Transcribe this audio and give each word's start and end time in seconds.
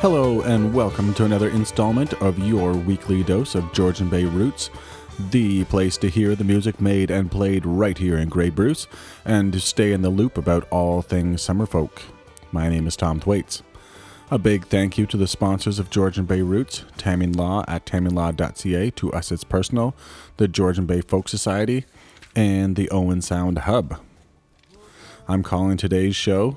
Hello, 0.00 0.42
and 0.42 0.72
welcome 0.72 1.12
to 1.14 1.24
another 1.24 1.48
installment 1.48 2.14
of 2.22 2.38
your 2.38 2.72
weekly 2.72 3.24
dose 3.24 3.56
of 3.56 3.72
Georgian 3.72 4.08
Bay 4.08 4.26
Roots, 4.26 4.70
the 5.30 5.64
place 5.64 5.96
to 5.96 6.08
hear 6.08 6.36
the 6.36 6.44
music 6.44 6.80
made 6.80 7.10
and 7.10 7.32
played 7.32 7.66
right 7.66 7.98
here 7.98 8.16
in 8.16 8.28
Grey 8.28 8.48
Bruce, 8.48 8.86
and 9.24 9.52
to 9.52 9.58
stay 9.58 9.90
in 9.90 10.02
the 10.02 10.08
loop 10.08 10.38
about 10.38 10.68
all 10.70 11.02
things 11.02 11.42
summer 11.42 11.66
folk. 11.66 12.00
My 12.52 12.68
name 12.68 12.86
is 12.86 12.94
Tom 12.94 13.18
Thwaites. 13.18 13.64
A 14.30 14.38
big 14.38 14.66
thank 14.66 14.98
you 14.98 15.06
to 15.06 15.16
the 15.16 15.26
sponsors 15.26 15.80
of 15.80 15.90
Georgian 15.90 16.26
Bay 16.26 16.42
Roots, 16.42 16.84
Tamming 16.96 17.32
Law 17.32 17.64
at 17.66 17.84
tamminglaw.ca, 17.84 18.90
to 18.90 19.12
us 19.12 19.32
it's 19.32 19.42
personal, 19.42 19.96
the 20.36 20.46
Georgian 20.46 20.86
Bay 20.86 21.00
Folk 21.00 21.28
Society, 21.28 21.86
and 22.36 22.76
the 22.76 22.88
Owen 22.90 23.20
Sound 23.20 23.58
Hub. 23.58 24.00
I'm 25.26 25.42
calling 25.42 25.76
today's 25.76 26.14
show 26.14 26.56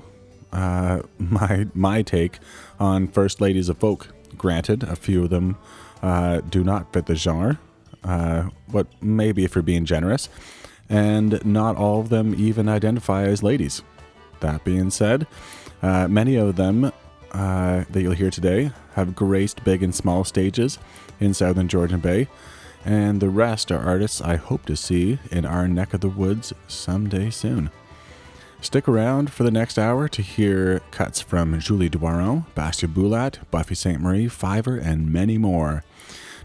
uh, 0.52 1.02
my 1.18 1.66
my 1.74 2.02
take 2.02 2.38
on 2.78 3.08
First 3.08 3.40
Ladies 3.40 3.68
of 3.68 3.78
Folk. 3.78 4.08
Granted, 4.36 4.82
a 4.82 4.96
few 4.96 5.24
of 5.24 5.30
them 5.30 5.56
uh, 6.02 6.40
do 6.40 6.64
not 6.64 6.92
fit 6.92 7.06
the 7.06 7.14
genre, 7.14 7.60
uh, 8.02 8.48
what 8.68 8.86
maybe 9.02 9.44
if 9.44 9.54
you're 9.54 9.62
being 9.62 9.84
generous, 9.84 10.28
and 10.88 11.44
not 11.44 11.76
all 11.76 12.00
of 12.00 12.08
them 12.08 12.34
even 12.34 12.68
identify 12.68 13.24
as 13.24 13.42
ladies. 13.42 13.82
That 14.40 14.64
being 14.64 14.90
said, 14.90 15.26
uh, 15.82 16.08
many 16.08 16.36
of 16.36 16.56
them 16.56 16.92
uh, 17.32 17.84
that 17.88 18.02
you'll 18.02 18.12
hear 18.12 18.30
today 18.30 18.72
have 18.94 19.14
graced 19.14 19.64
big 19.64 19.82
and 19.82 19.94
small 19.94 20.24
stages 20.24 20.78
in 21.20 21.34
southern 21.34 21.68
Georgian 21.68 22.00
Bay, 22.00 22.28
and 22.84 23.20
the 23.20 23.30
rest 23.30 23.70
are 23.70 23.78
artists 23.78 24.20
I 24.20 24.36
hope 24.36 24.66
to 24.66 24.76
see 24.76 25.18
in 25.30 25.44
our 25.44 25.68
neck 25.68 25.94
of 25.94 26.00
the 26.00 26.08
woods 26.08 26.52
someday 26.66 27.30
soon. 27.30 27.70
Stick 28.62 28.86
around 28.88 29.32
for 29.32 29.42
the 29.42 29.50
next 29.50 29.76
hour 29.76 30.08
to 30.08 30.22
hear 30.22 30.78
cuts 30.92 31.20
from 31.20 31.58
Julie 31.58 31.90
Doiron, 31.90 32.46
Basia 32.54 32.86
Bulat, 32.86 33.38
Buffy 33.50 33.74
Sainte-Marie, 33.74 34.28
Fiver, 34.28 34.76
and 34.76 35.12
many 35.12 35.36
more. 35.36 35.82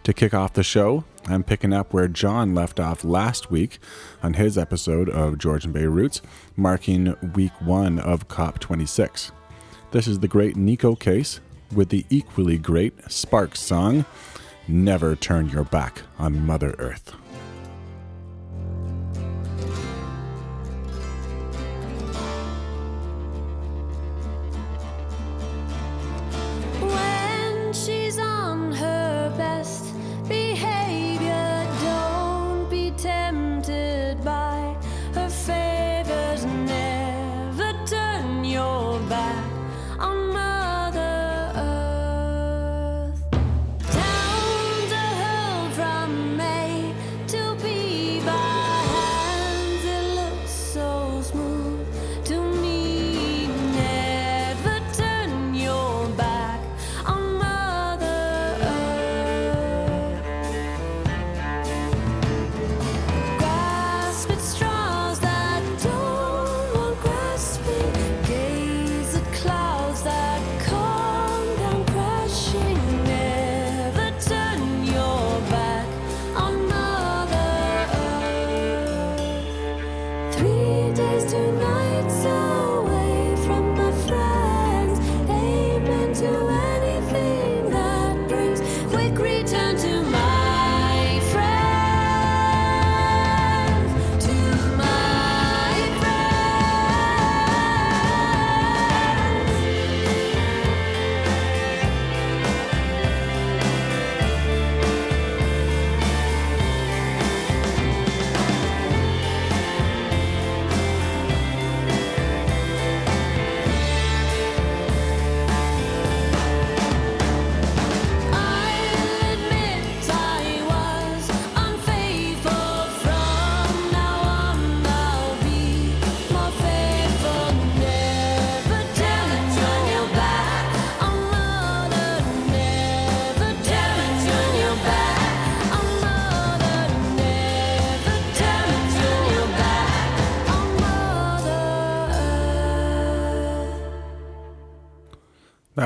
To 0.04 0.14
kick 0.14 0.34
off 0.34 0.54
the 0.54 0.64
show, 0.64 1.04
I'm 1.28 1.44
picking 1.44 1.74
up 1.74 1.94
where 1.94 2.08
John 2.08 2.56
left 2.56 2.80
off 2.80 3.04
last 3.04 3.52
week 3.52 3.78
on 4.24 4.34
his 4.34 4.58
episode 4.58 5.10
of 5.10 5.38
Georgian 5.38 5.72
Bay 5.72 5.86
Roots, 5.86 6.24
marking 6.56 7.16
week 7.36 7.54
one 7.62 8.00
of 8.00 8.28
COP26. 8.28 9.32
This 9.92 10.08
is 10.08 10.20
the 10.20 10.28
great 10.28 10.56
Neko 10.56 11.00
Case 11.00 11.40
with 11.72 11.90
the 11.90 12.04
equally 12.10 12.58
great 12.58 12.94
Sparks 13.12 13.60
song, 13.60 14.06
Never 14.68 15.16
Turn 15.16 15.50
Your 15.50 15.66
Back 15.66 16.02
on 16.18 16.46
Mother 16.46 16.74
Earth. 16.80 17.14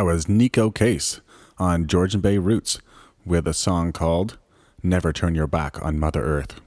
That 0.01 0.05
was 0.05 0.25
Neko 0.25 0.73
Case 0.73 1.21
on 1.59 1.85
Georgian 1.85 2.21
Bay 2.21 2.39
Roots 2.39 2.79
with 3.23 3.47
a 3.47 3.53
song 3.53 3.91
called 3.91 4.39
Never 4.81 5.13
Turn 5.13 5.35
Your 5.35 5.45
Back 5.45 5.79
on 5.85 5.99
Mother 5.99 6.23
Earth. 6.23 6.59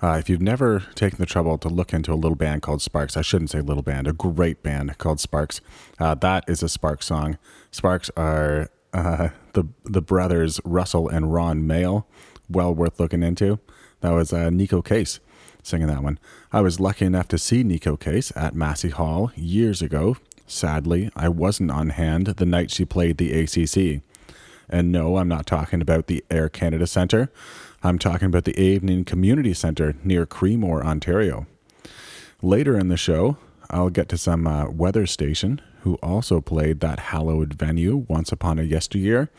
Uh, 0.00 0.12
if 0.20 0.30
you've 0.30 0.40
never 0.40 0.84
taken 0.94 1.18
the 1.18 1.26
trouble 1.26 1.58
to 1.58 1.68
look 1.68 1.92
into 1.92 2.12
a 2.12 2.14
little 2.14 2.36
band 2.36 2.62
called 2.62 2.80
Sparks, 2.80 3.16
I 3.16 3.22
shouldn't 3.22 3.50
say 3.50 3.60
little 3.60 3.82
band, 3.82 4.06
a 4.06 4.12
great 4.12 4.62
band 4.62 4.98
called 4.98 5.18
Sparks, 5.18 5.60
uh, 5.98 6.14
that 6.14 6.44
is 6.46 6.62
a 6.62 6.68
Sparks 6.68 7.06
song. 7.06 7.38
Sparks 7.72 8.08
are 8.16 8.70
uh, 8.94 9.30
the 9.54 9.64
the 9.84 10.00
brothers 10.00 10.60
Russell 10.64 11.08
and 11.08 11.34
Ron 11.34 11.66
Mael, 11.66 12.06
well 12.48 12.72
worth 12.72 13.00
looking 13.00 13.24
into. 13.24 13.58
That 14.00 14.12
was 14.12 14.32
uh, 14.32 14.50
Neko 14.50 14.84
Case 14.84 15.18
singing 15.64 15.88
that 15.88 16.04
one. 16.04 16.20
I 16.52 16.60
was 16.60 16.78
lucky 16.78 17.04
enough 17.04 17.26
to 17.28 17.38
see 17.38 17.64
Neko 17.64 17.98
Case 17.98 18.32
at 18.36 18.54
Massey 18.54 18.90
Hall 18.90 19.32
years 19.34 19.82
ago. 19.82 20.18
Sadly, 20.46 21.10
I 21.16 21.28
wasn't 21.28 21.70
on 21.70 21.90
hand 21.90 22.26
the 22.26 22.46
night 22.46 22.70
she 22.70 22.84
played 22.84 23.18
the 23.18 23.32
ACC. 23.32 24.02
And 24.68 24.90
no, 24.90 25.16
I'm 25.16 25.28
not 25.28 25.46
talking 25.46 25.80
about 25.80 26.06
the 26.06 26.24
Air 26.30 26.48
Canada 26.48 26.86
Centre. 26.86 27.30
I'm 27.82 27.98
talking 27.98 28.26
about 28.26 28.44
the 28.44 28.54
Avening 28.54 29.06
Community 29.06 29.54
Centre 29.54 29.94
near 30.02 30.26
Creemore, 30.26 30.84
Ontario. 30.84 31.46
Later 32.42 32.76
in 32.76 32.88
the 32.88 32.96
show, 32.96 33.36
I'll 33.70 33.90
get 33.90 34.08
to 34.10 34.18
some 34.18 34.46
uh, 34.46 34.68
weather 34.70 35.06
station 35.06 35.60
who 35.80 35.94
also 36.02 36.40
played 36.40 36.80
that 36.80 36.98
hallowed 36.98 37.54
venue 37.54 38.04
once 38.08 38.32
upon 38.32 38.58
a 38.58 38.62
yesteryear. 38.62 39.30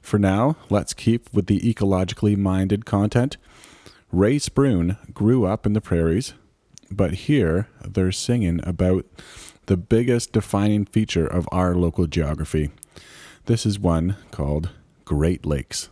For 0.00 0.18
now, 0.18 0.56
let's 0.68 0.94
keep 0.94 1.32
with 1.32 1.46
the 1.46 1.60
ecologically 1.60 2.36
minded 2.36 2.84
content. 2.84 3.36
Rae 4.10 4.38
Spoon 4.38 4.98
grew 5.14 5.44
up 5.44 5.64
in 5.64 5.72
the 5.72 5.80
prairies, 5.80 6.34
but 6.90 7.12
here 7.12 7.68
they're 7.86 8.12
singing 8.12 8.60
about 8.64 9.06
the 9.66 9.76
biggest 9.76 10.32
defining 10.32 10.84
feature 10.84 11.26
of 11.26 11.48
our 11.52 11.74
local 11.74 12.06
geography. 12.06 12.70
This 13.46 13.64
is 13.66 13.78
one 13.78 14.16
called 14.30 14.70
Great 15.04 15.46
Lakes. 15.46 15.88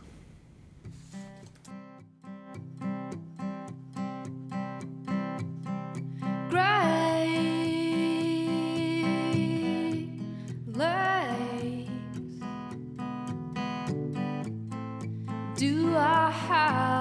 Do 15.61 15.95
I 15.95 16.31
have 16.31 17.00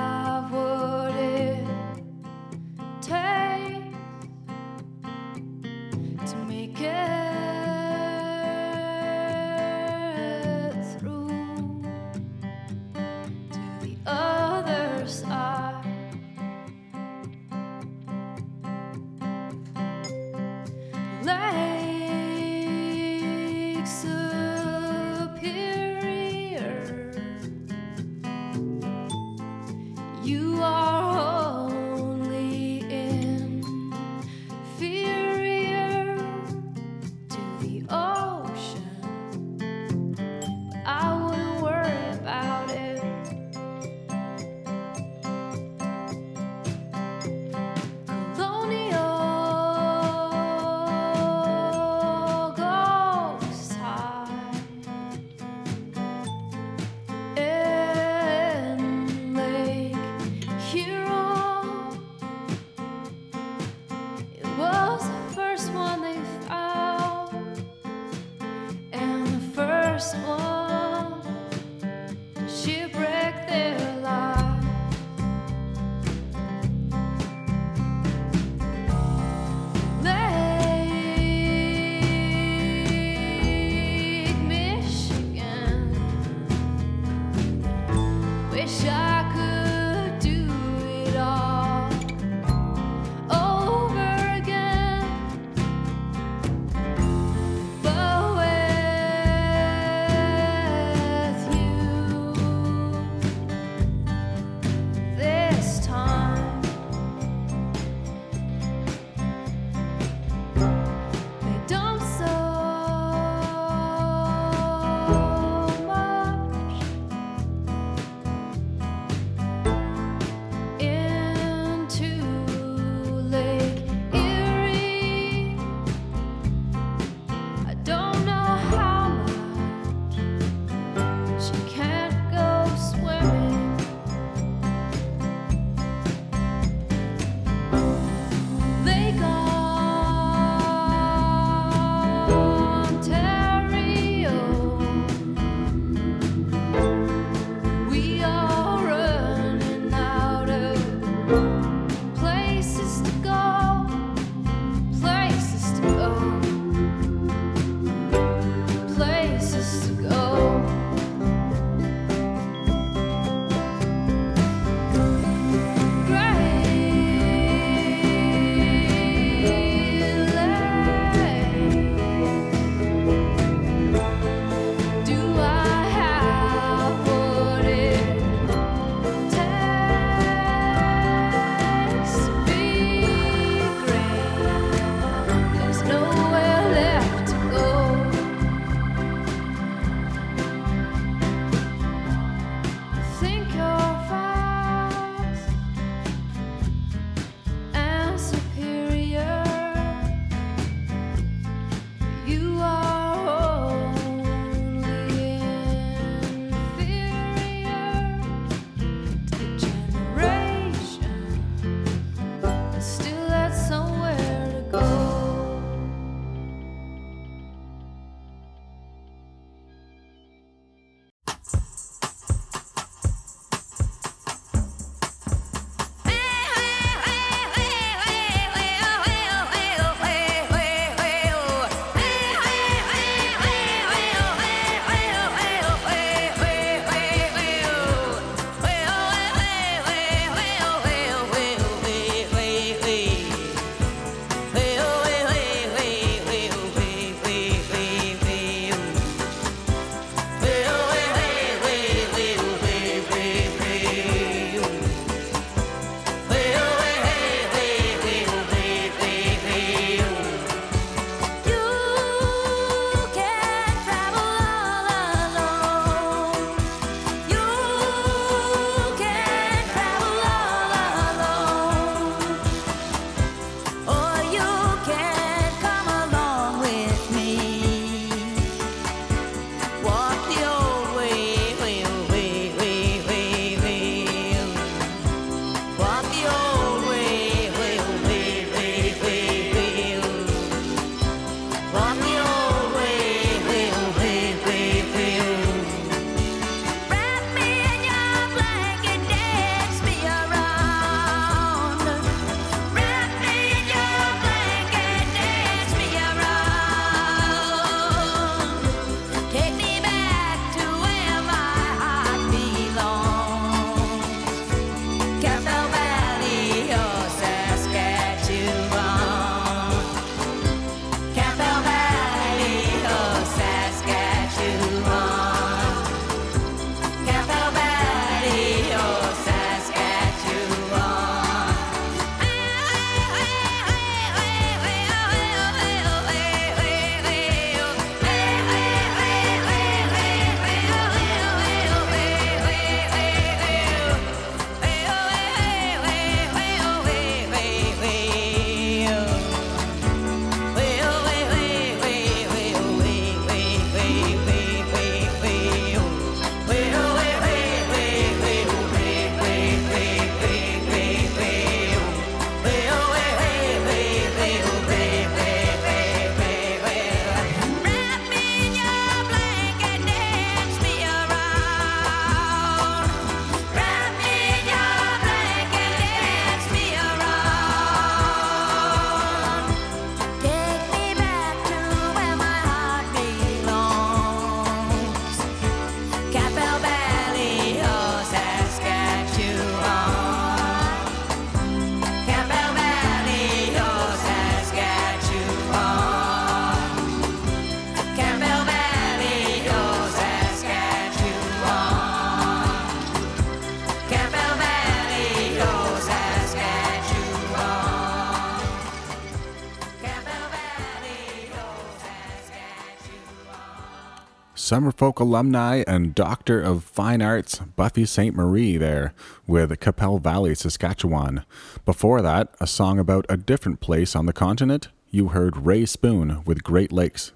Summerfolk 414.51 414.99
alumni 414.99 415.63
and 415.69 415.95
Doctor 415.95 416.41
of 416.41 416.65
Fine 416.65 417.03
Arts 417.03 417.39
Buffy 417.39 417.87
Sainte-Marie 417.87 418.57
there 418.57 418.93
with 419.25 419.57
Qu'Appelle 419.61 420.01
Valley, 420.01 420.35
Saskatchewan. 420.35 421.25
Before 421.65 422.03
that, 422.03 422.35
a 422.41 422.49
song 422.49 422.81
about 422.81 423.07
a 423.09 423.17
different 423.17 423.61
place 423.61 423.95
on 423.95 424.07
the 424.07 424.13
continent, 424.13 424.67
you 424.91 425.11
heard 425.11 425.47
Rae 425.47 425.67
Spoon 425.67 426.25
with 426.25 426.43
Great 426.43 426.73
Lakes. 426.73 427.13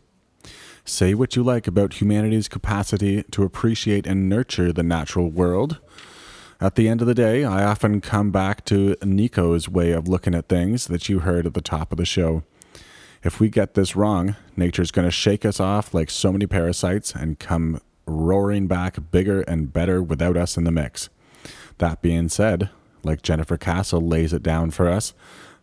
Say 0.84 1.12
what 1.12 1.34
you 1.34 1.42
like 1.42 1.66
about 1.66 2.00
humanity's 2.00 2.46
capacity 2.46 3.24
to 3.32 3.42
appreciate 3.42 4.06
and 4.06 4.28
nurture 4.28 4.72
the 4.72 4.84
natural 4.84 5.28
world. 5.28 5.80
At 6.60 6.76
the 6.76 6.88
end 6.88 7.00
of 7.00 7.08
the 7.08 7.14
day, 7.14 7.44
I 7.44 7.64
often 7.64 8.00
come 8.00 8.30
back 8.30 8.64
to 8.66 8.94
Neko's 9.02 9.68
way 9.68 9.90
of 9.90 10.06
looking 10.06 10.36
at 10.36 10.48
things 10.48 10.86
that 10.86 11.08
you 11.08 11.18
heard 11.18 11.46
at 11.48 11.54
the 11.54 11.60
top 11.60 11.90
of 11.90 11.98
the 11.98 12.04
show. 12.04 12.44
If 13.24 13.40
we 13.40 13.48
get 13.48 13.72
this 13.72 13.96
wrong, 13.96 14.36
nature's 14.54 14.90
going 14.90 15.06
to 15.06 15.10
shake 15.10 15.46
us 15.46 15.58
off 15.58 15.94
like 15.94 16.10
so 16.10 16.30
many 16.30 16.46
parasites 16.46 17.14
and 17.14 17.38
come 17.38 17.80
roaring 18.06 18.66
back 18.66 18.98
bigger 19.10 19.40
and 19.40 19.72
better 19.72 20.02
without 20.02 20.36
us 20.36 20.58
in 20.58 20.64
the 20.64 20.70
mix. 20.70 21.08
That 21.78 22.02
being 22.02 22.28
said, 22.28 22.68
like 23.02 23.22
Jennifer 23.22 23.56
Castle 23.56 24.02
lays 24.02 24.34
it 24.34 24.42
down 24.42 24.72
for 24.72 24.90
us, 24.90 25.14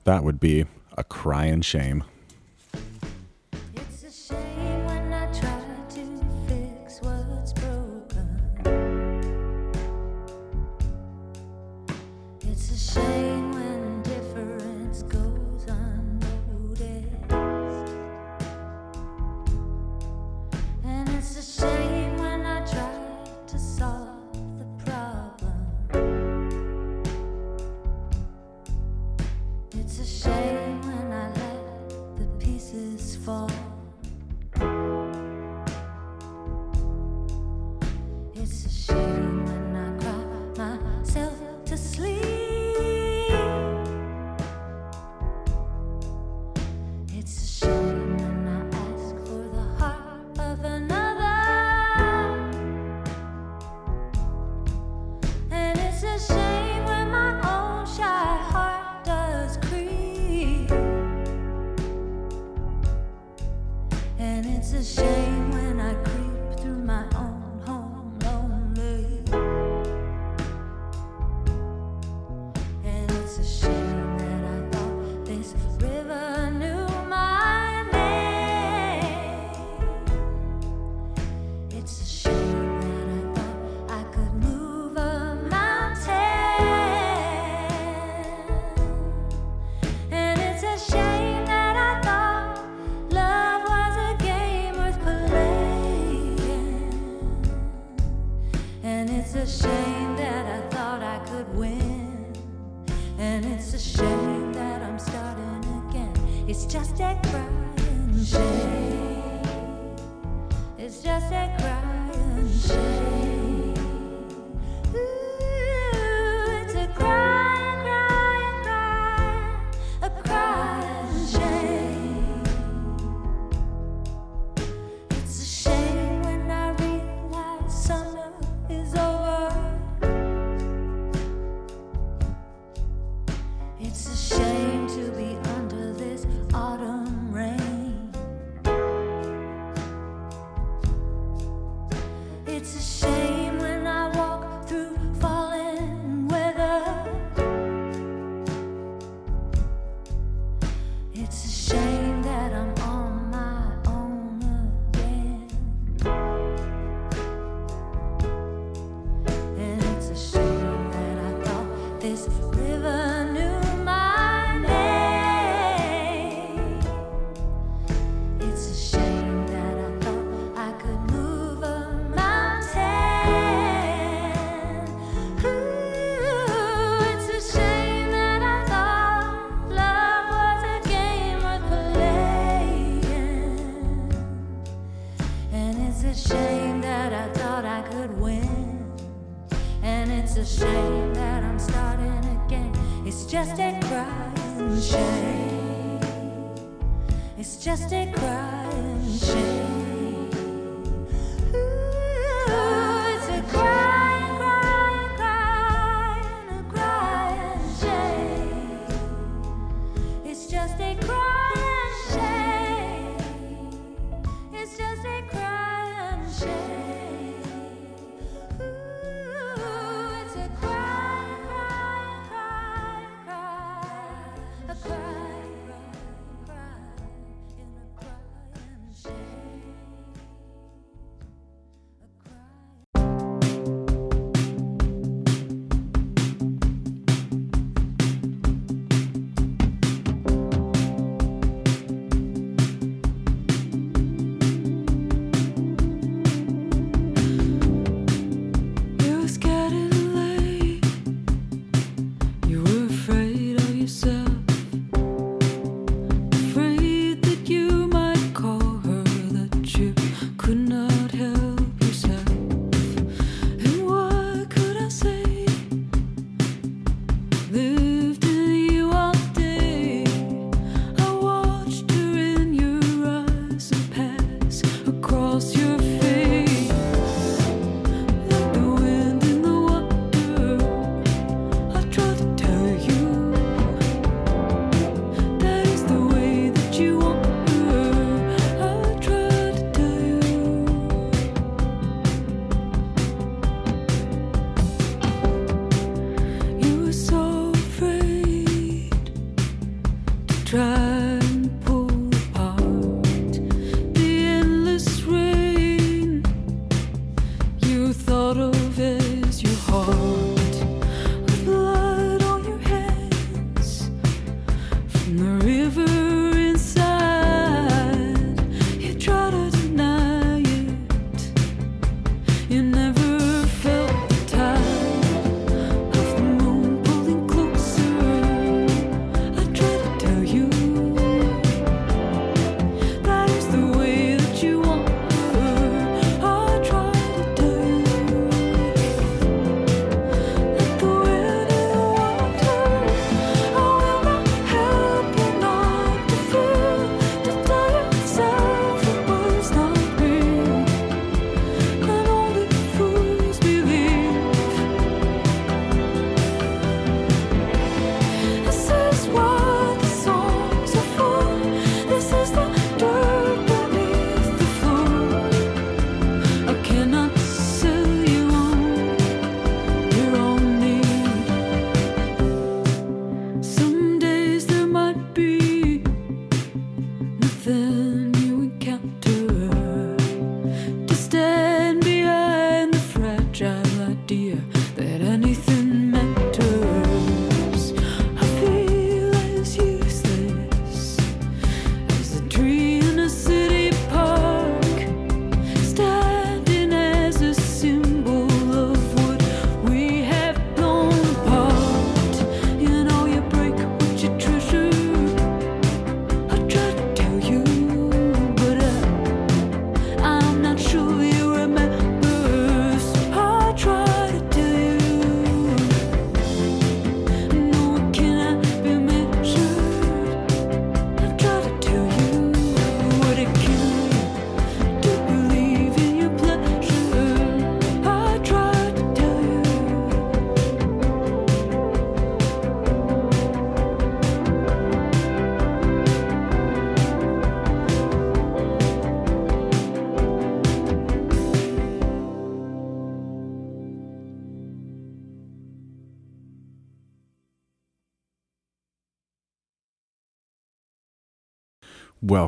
that 0.05 0.23
would 0.23 0.39
be 0.39 0.65
a 0.97 1.03
crying 1.03 1.61
shame. 1.61 2.03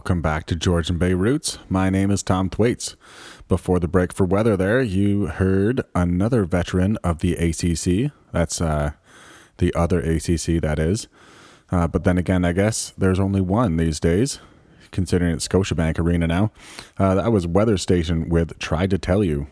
Welcome 0.03 0.21
back 0.21 0.45
to 0.47 0.57
Georgian 0.57 0.97
Bay 0.97 1.13
Roots. 1.13 1.59
My 1.69 1.89
name 1.89 2.11
is 2.11 2.23
Tom 2.23 2.49
Thwaites. 2.49 2.97
Before 3.47 3.79
the 3.79 3.87
break 3.87 4.11
for 4.11 4.25
weather, 4.25 4.57
there 4.57 4.81
you 4.81 5.27
heard 5.27 5.81
another 5.95 6.43
veteran 6.43 6.97
of 7.05 7.19
the 7.19 7.35
ACC. 7.35 8.11
That's 8.33 8.59
uh, 8.59 8.91
the 9.59 9.73
other 9.73 10.01
ACC, 10.01 10.61
that 10.61 10.77
is. 10.77 11.07
Uh, 11.71 11.87
but 11.87 12.03
then 12.03 12.17
again, 12.17 12.43
I 12.43 12.51
guess 12.51 12.91
there's 12.97 13.17
only 13.17 13.39
one 13.39 13.77
these 13.77 14.01
days, 14.01 14.39
considering 14.91 15.35
it's 15.35 15.47
Scotiabank 15.47 15.97
Arena 15.97 16.27
now. 16.27 16.51
Uh, 16.97 17.15
that 17.15 17.31
was 17.31 17.47
Weather 17.47 17.77
Station 17.77 18.27
with 18.27 18.59
Tried 18.59 18.89
to 18.89 18.97
Tell 18.97 19.23
You. 19.23 19.47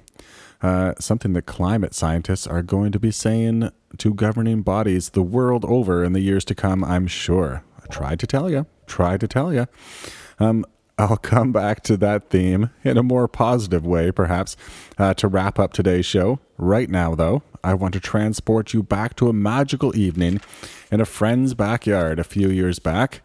Uh, 0.62 0.96
something 1.00 1.32
that 1.32 1.44
climate 1.44 1.96
scientists 1.96 2.46
are 2.46 2.62
going 2.62 2.92
to 2.92 3.00
be 3.00 3.12
saying 3.12 3.72
to 4.00 4.14
governing 4.14 4.64
bodies 4.64 5.12
the 5.12 5.24
world 5.24 5.64
over 5.64 6.04
in 6.04 6.12
the 6.12 6.20
years 6.20 6.44
to 6.44 6.54
come, 6.54 6.84
I'm 6.84 7.08
sure. 7.08 7.64
I 7.82 7.86
tried 7.88 8.20
to 8.20 8.28
tell 8.28 8.50
you. 8.50 8.66
Tried 8.86 9.22
to 9.22 9.30
tell 9.30 9.54
you. 9.54 9.68
Um, 10.42 10.66
I'll 10.98 11.18
come 11.18 11.52
back 11.52 11.84
to 11.84 11.98
that 11.98 12.30
theme 12.30 12.72
in 12.84 12.98
a 12.98 13.04
more 13.04 13.28
positive 13.28 13.86
way, 13.86 14.12
perhaps, 14.12 14.58
uh, 14.98 15.14
to 15.16 15.28
wrap 15.28 15.60
up 15.60 15.72
today's 15.72 16.06
show. 16.06 16.40
Right 16.58 16.90
now, 16.90 17.14
though, 17.14 17.44
I 17.64 17.76
want 17.76 17.94
to 17.94 18.00
transport 18.00 18.74
you 18.74 18.82
back 18.82 19.16
to 19.18 19.30
a 19.30 19.34
magical 19.34 19.96
evening 19.96 20.42
in 20.92 21.00
a 21.00 21.06
friend's 21.06 21.54
backyard 21.54 22.18
a 22.18 22.24
few 22.24 22.50
years 22.50 22.80
back 22.80 23.22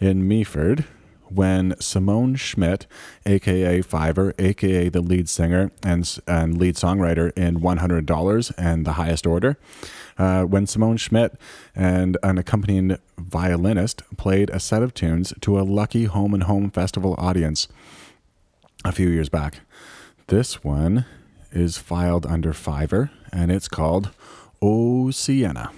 in 0.00 0.28
Meaford 0.28 0.84
when 1.30 1.74
Simone 1.80 2.36
Schmidt, 2.36 2.86
aka 3.26 3.80
Fiver, 3.82 4.34
aka 4.38 4.88
the 4.88 5.00
lead 5.00 5.28
singer 5.28 5.70
and, 5.82 6.18
and 6.26 6.58
lead 6.58 6.76
songwriter 6.76 7.36
in 7.36 7.60
$100 7.60 8.52
and 8.56 8.84
the 8.84 8.92
highest 8.92 9.26
order, 9.26 9.56
uh, 10.18 10.42
when 10.44 10.66
Simone 10.66 10.96
Schmidt 10.96 11.34
and 11.74 12.16
an 12.22 12.38
accompanying 12.38 12.98
violinist 13.16 14.02
played 14.16 14.50
a 14.50 14.60
set 14.60 14.82
of 14.82 14.94
tunes 14.94 15.32
to 15.40 15.58
a 15.58 15.62
lucky 15.62 16.04
home 16.04 16.34
and 16.34 16.44
home 16.44 16.70
festival 16.70 17.14
audience 17.18 17.68
a 18.84 18.92
few 18.92 19.08
years 19.08 19.28
back. 19.28 19.60
This 20.28 20.62
one 20.62 21.04
is 21.52 21.78
filed 21.78 22.26
under 22.26 22.52
Fiver 22.52 23.10
and 23.32 23.50
it's 23.50 23.68
called 23.68 24.10
O 24.60 25.10
Sienna. 25.10 25.70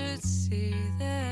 Should 0.00 0.22
see 0.22 0.74
this. 0.98 1.29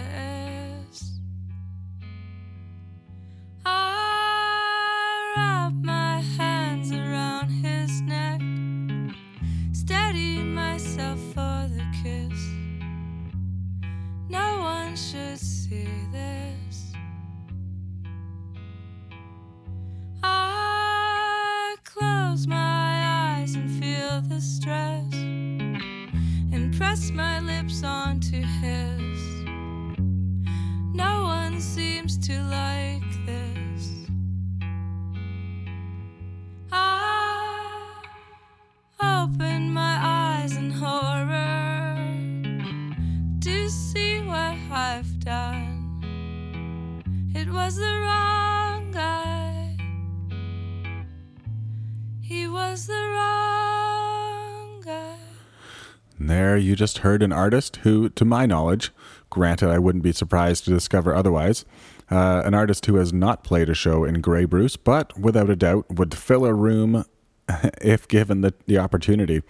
Just 56.78 56.98
heard 56.98 57.24
an 57.24 57.32
artist 57.32 57.80
who, 57.82 58.08
to 58.10 58.24
my 58.24 58.46
knowledge, 58.46 58.92
granted 59.30 59.68
I 59.68 59.80
wouldn't 59.80 60.04
be 60.04 60.12
surprised 60.12 60.64
to 60.64 60.70
discover 60.70 61.12
otherwise, 61.12 61.64
uh, 62.08 62.42
an 62.44 62.54
artist 62.54 62.86
who 62.86 62.94
has 62.94 63.12
not 63.12 63.42
played 63.42 63.68
a 63.68 63.74
show 63.74 64.04
in 64.04 64.20
Grey 64.20 64.44
Bruce, 64.44 64.76
but 64.76 65.18
without 65.18 65.50
a 65.50 65.56
doubt 65.56 65.86
would 65.90 66.14
fill 66.14 66.44
a 66.44 66.54
room 66.54 67.04
if 67.82 68.06
given 68.06 68.42
the, 68.42 68.54
the 68.66 68.78
opportunity. 68.78 69.42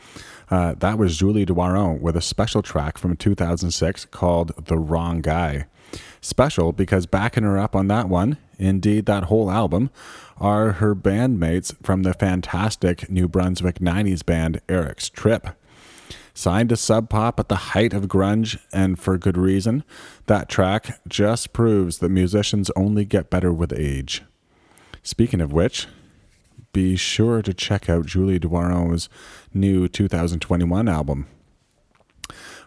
Uh, 0.50 0.72
that 0.78 0.96
was 0.96 1.18
Julie 1.18 1.44
Doiron 1.44 2.00
with 2.00 2.16
a 2.16 2.22
special 2.22 2.62
track 2.62 2.96
from 2.96 3.14
2006 3.14 4.06
called 4.06 4.64
The 4.64 4.78
Wrong 4.78 5.20
Guy. 5.20 5.66
Special 6.22 6.72
because 6.72 7.04
backing 7.04 7.44
her 7.44 7.58
up 7.58 7.76
on 7.76 7.88
that 7.88 8.08
one, 8.08 8.38
indeed 8.58 9.04
that 9.04 9.24
whole 9.24 9.50
album, 9.50 9.90
are 10.38 10.72
her 10.72 10.94
bandmates 10.94 11.76
from 11.82 12.04
the 12.04 12.14
fantastic 12.14 13.10
New 13.10 13.28
Brunswick 13.28 13.80
90s 13.80 14.24
band 14.24 14.62
Eric's 14.66 15.10
Trip. 15.10 15.48
Signed 16.38 16.68
to 16.68 16.76
Sub 16.76 17.10
Pop 17.10 17.40
at 17.40 17.48
the 17.48 17.72
height 17.74 17.92
of 17.92 18.06
grunge, 18.06 18.60
and 18.72 18.96
for 18.96 19.18
good 19.18 19.36
reason, 19.36 19.82
that 20.26 20.48
track 20.48 21.00
just 21.08 21.52
proves 21.52 21.98
that 21.98 22.10
musicians 22.10 22.70
only 22.76 23.04
get 23.04 23.28
better 23.28 23.52
with 23.52 23.72
age. 23.72 24.22
Speaking 25.02 25.40
of 25.40 25.52
which, 25.52 25.88
be 26.72 26.94
sure 26.94 27.42
to 27.42 27.52
check 27.52 27.90
out 27.90 28.06
Julie 28.06 28.38
Doiron's 28.38 29.08
new 29.52 29.88
2021 29.88 30.88
album. 30.88 31.26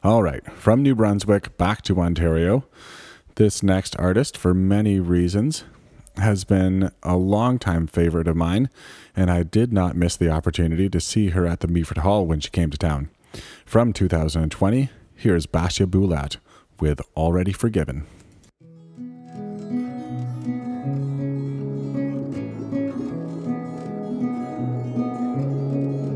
All 0.03 0.21
right, 0.21 0.45
from 0.51 0.84
New 0.84 0.93
Brunswick 0.93 1.57
back 1.57 1.81
to 1.84 2.01
Ontario. 2.01 2.65
This 3.36 3.63
next 3.63 3.97
artist, 3.97 4.36
for 4.36 4.53
many 4.53 4.99
reasons, 4.99 5.63
has 6.17 6.43
been 6.43 6.91
a 7.03 7.15
longtime 7.15 7.88
favorite 7.88 8.27
of 8.27 8.36
mine, 8.36 8.69
and 9.15 9.31
I 9.31 9.43
did 9.43 9.71
not 9.71 9.95
miss 9.95 10.17
the 10.17 10.29
opportunity 10.29 10.89
to 10.89 10.99
see 10.99 11.29
her 11.29 11.47
at 11.47 11.62
the 11.62 11.69
Meaford 11.69 11.99
Hall 11.99 12.25
when 12.25 12.41
she 12.41 12.49
came 12.49 12.69
to 12.69 12.77
town. 12.77 13.10
From 13.65 13.94
2020, 13.94 14.89
here's 15.15 15.46
Basia 15.46 15.86
Bulat 15.86 16.38
with 16.80 17.02
Already 17.15 17.54
Forgiven. 17.54 18.06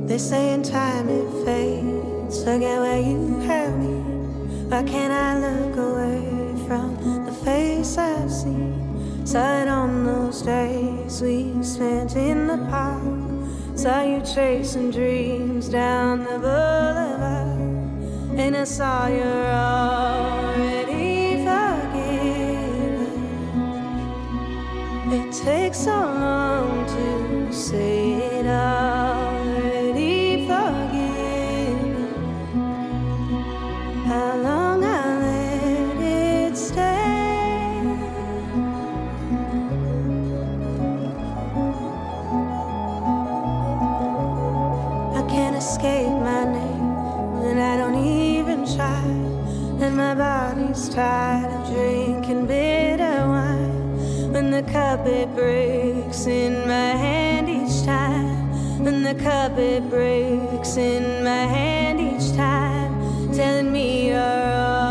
They 0.08 0.18
say 0.18 0.54
in 0.54 0.64
time 0.64 1.10
it 1.10 1.46
fades. 1.46 2.44
Forget 2.44 2.80
where 2.80 3.00
you 3.00 3.40
have 3.42 3.78
me. 3.78 3.96
Why 4.70 4.84
can't 4.84 5.12
I 5.12 5.40
look 5.40 5.76
away 5.78 6.68
from 6.68 7.26
the 7.26 7.32
face 7.32 7.98
I've 7.98 8.32
seen? 8.32 8.86
It 9.28 9.68
on 9.68 10.06
those 10.06 10.44
days 10.44 11.22
we 11.22 11.62
spent 11.62 12.16
in 12.16 12.48
the 12.48 12.58
park. 12.70 13.35
Saw 13.76 14.04
you 14.04 14.22
chasing 14.22 14.90
dreams 14.90 15.68
down 15.68 16.24
the 16.24 16.40
boulevard. 16.40 17.60
and 18.40 18.56
I 18.56 18.64
saw 18.64 19.08
you're 19.08 19.52
already 19.52 21.44
forgiven. 21.44 23.12
It 25.12 25.34
takes 25.34 25.80
so 25.80 25.92
long 25.92 26.86
to 26.86 27.52
say 27.54 28.14
it 28.40 28.48
already 28.48 28.95
my 46.30 46.46
name, 46.46 46.92
and 47.48 47.60
I 47.62 47.78
don't 47.78 47.96
even 47.96 48.66
try. 48.76 49.04
And 49.84 49.96
my 49.96 50.16
body's 50.16 50.90
tired 50.90 51.52
of 51.52 51.74
drinking 51.74 52.48
bitter 52.48 53.28
wine. 53.28 54.34
When 54.34 54.52
the 54.52 54.64
cup 54.64 55.06
it 55.06 55.34
breaks 55.36 56.26
in 56.26 56.68
my 56.68 56.92
hand 57.06 57.50
each 57.50 57.84
time. 57.86 58.84
When 58.84 59.04
the 59.04 59.16
cup 59.16 59.58
it 59.58 59.90
breaks 59.90 60.78
in 60.78 61.24
my 61.24 61.46
hand 61.56 62.00
each 62.02 62.36
time, 62.36 63.34
telling 63.34 63.72
me 63.72 64.10
you're 64.10 64.20
already 64.20 64.85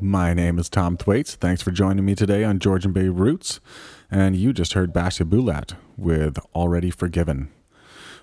My 0.00 0.32
name 0.32 0.60
is 0.60 0.68
Tom 0.68 0.96
Thwaites. 0.96 1.34
Thanks 1.34 1.60
for 1.60 1.72
joining 1.72 2.04
me 2.04 2.14
today 2.14 2.44
on 2.44 2.60
Georgian 2.60 2.92
Bay 2.92 3.08
Roots. 3.08 3.58
And 4.08 4.36
you 4.36 4.52
just 4.52 4.74
heard 4.74 4.92
Basia 4.92 5.24
Bulat 5.24 5.74
with 5.96 6.38
Already 6.54 6.92
Forgiven. 6.92 7.50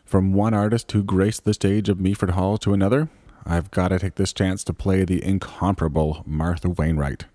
From 0.05 0.31
one 0.31 0.53
artist 0.53 0.89
who 0.93 1.03
graced 1.03 1.43
the 1.43 1.53
stage 1.53 1.89
of 1.89 1.97
Meaford 1.97 2.31
Hall 2.31 2.57
to 2.59 2.73
another, 2.73 3.09
I've 3.45 3.71
got 3.71 3.89
to 3.89 3.99
take 3.99 4.15
this 4.15 4.31
chance 4.31 4.63
to 4.63 4.73
play 4.73 5.03
the 5.03 5.21
incomparable 5.21 6.23
Martha 6.25 6.69
Wainwright. 6.69 7.25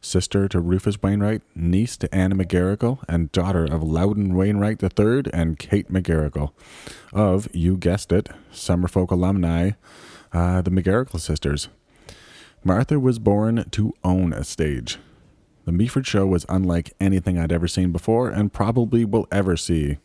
Sister 0.00 0.48
to 0.48 0.58
Rufus 0.58 1.00
Wainwright, 1.00 1.42
niece 1.54 1.96
to 1.98 2.12
Anna 2.12 2.34
McGarrigle, 2.34 3.04
and 3.08 3.30
daughter 3.30 3.64
of 3.64 3.84
Loudon 3.84 4.34
Wainwright 4.34 4.82
III 4.82 5.30
and 5.32 5.60
Kate 5.60 5.92
McGarrigle, 5.92 6.50
of, 7.12 7.48
you 7.54 7.76
guessed 7.76 8.10
it, 8.10 8.30
Summerfolk 8.52 9.12
alumni, 9.12 9.72
uh, 10.32 10.60
the 10.60 10.72
McGarrigle 10.72 11.20
sisters. 11.20 11.68
Martha 12.64 12.98
was 12.98 13.18
born 13.18 13.64
to 13.70 13.94
own 14.02 14.32
a 14.32 14.44
stage. 14.44 14.98
The 15.64 15.72
Meaford 15.72 16.06
show 16.06 16.26
was 16.26 16.46
unlike 16.48 16.94
anything 17.00 17.38
I'd 17.38 17.52
ever 17.52 17.68
seen 17.68 17.92
before 17.92 18.28
and 18.30 18.52
probably 18.52 19.04
will 19.04 19.26
ever 19.32 19.56
see. 19.56 19.98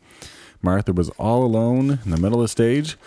Martha 0.62 0.94
was 0.94 1.10
all 1.12 1.44
alone 1.44 2.00
in 2.04 2.12
the 2.12 2.18
middle 2.18 2.40
of 2.40 2.46
the 2.46 2.48
stage, 2.48 2.98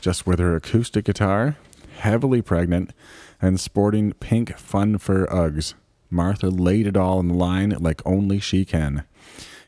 just 0.00 0.26
with 0.26 0.38
her 0.38 0.56
acoustic 0.56 1.04
guitar, 1.04 1.56
heavily 1.98 2.42
pregnant, 2.42 2.92
and 3.40 3.60
sporting 3.60 4.12
pink 4.14 4.56
fun 4.56 4.98
fur 4.98 5.26
Uggs. 5.26 5.74
Martha 6.10 6.48
laid 6.48 6.86
it 6.86 6.96
all 6.96 7.18
on 7.18 7.28
the 7.28 7.34
line 7.34 7.70
like 7.80 8.02
only 8.04 8.38
she 8.38 8.64
can. 8.64 9.04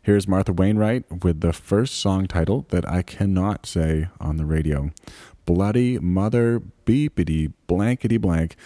Here's 0.02 0.28
Martha 0.28 0.52
Wainwright 0.52 1.24
with 1.24 1.40
the 1.40 1.52
first 1.52 1.94
song 1.94 2.26
title 2.26 2.66
that 2.68 2.86
I 2.86 3.02
cannot 3.02 3.64
say 3.64 4.08
on 4.20 4.36
the 4.36 4.44
radio 4.44 4.90
Bloody 5.46 5.98
Mother 5.98 6.60
Beepity 6.84 7.52
Blankety 7.66 8.20
Blank. 8.20 8.56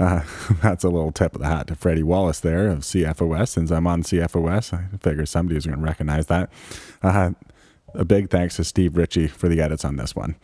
Uh, 0.00 0.22
that's 0.62 0.82
a 0.82 0.88
little 0.88 1.12
tip 1.12 1.34
of 1.34 1.42
the 1.42 1.46
hat 1.46 1.66
to 1.66 1.74
Freddie 1.74 2.02
Wallace 2.02 2.40
there 2.40 2.68
of 2.68 2.78
CFOS. 2.80 3.48
Since 3.48 3.70
I'm 3.70 3.86
on 3.86 4.02
CFOS, 4.02 4.72
I 4.72 4.96
figure 4.96 5.26
somebody's 5.26 5.66
going 5.66 5.78
to 5.78 5.84
recognize 5.84 6.26
that. 6.28 6.50
Uh, 7.02 7.32
a 7.92 8.04
big 8.04 8.30
thanks 8.30 8.56
to 8.56 8.64
Steve 8.64 8.96
Ritchie 8.96 9.26
for 9.26 9.48
the 9.48 9.60
edits 9.60 9.84
on 9.84 9.96
this 9.96 10.16
one. 10.16 10.36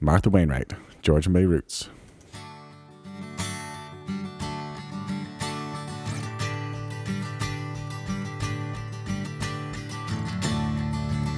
Martha 0.00 0.30
Wainwright, 0.30 0.72
Georgian 1.02 1.34
Bay 1.34 1.44
Roots. 1.44 1.90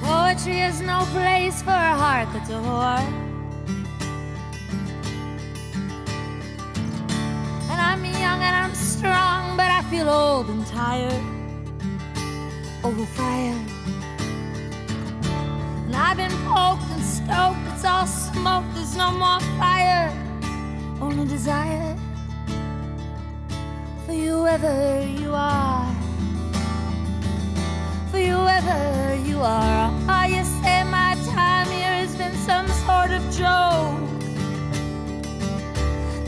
Poetry 0.02 0.60
is 0.60 0.80
no 0.82 1.00
place 1.10 1.62
for 1.62 1.70
a 1.70 1.96
heart 1.96 2.28
that's 2.32 2.50
a 2.50 2.52
whore. 2.52 3.29
And 7.80 7.88
I'm 7.88 8.04
young 8.04 8.42
and 8.42 8.56
I'm 8.62 8.74
strong, 8.74 9.56
but 9.56 9.70
I 9.70 9.82
feel 9.90 10.08
old 10.10 10.48
and 10.50 10.66
tired. 10.66 11.24
Overfired. 12.84 13.56
And 15.86 15.96
I've 15.96 16.18
been 16.18 16.36
poked 16.52 16.90
and 16.92 17.02
stoked, 17.02 17.64
it's 17.72 17.84
all 17.86 18.06
smoke, 18.06 18.64
there's 18.74 18.96
no 18.96 19.10
more 19.12 19.40
fire. 19.58 20.12
Only 21.00 21.26
desire 21.26 21.96
for 24.04 24.12
you 24.12 24.46
ever 24.46 25.02
you 25.18 25.32
are 25.32 25.94
for 28.10 28.18
you 28.18 28.38
ever 28.58 29.14
you 29.24 29.38
are. 29.40 29.90
Oh, 30.08 30.24
you 30.24 30.44
say 30.62 30.84
my 30.84 31.16
time 31.32 31.68
here 31.68 31.96
has 32.02 32.14
been 32.16 32.34
some 32.34 32.68
sort 32.84 33.12
of 33.12 33.22
joke 33.30 34.10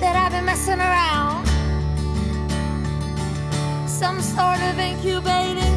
that 0.01 0.17
I've 0.17 0.33
been 0.33 0.47
messing 0.47 0.79
around. 0.81 1.22
Some 4.03 4.21
sort 4.21 4.59
of 4.59 4.81
incubating 4.81 5.72